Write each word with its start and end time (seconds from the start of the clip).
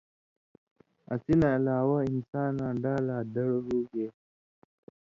اسی 1.13 1.33
نہ 1.39 1.47
علاوہ 1.57 1.97
انساناں 2.09 2.73
ڈا 2.83 2.93
لا 3.05 3.17
دڑ 3.33 3.49
ہوگے 3.65 4.07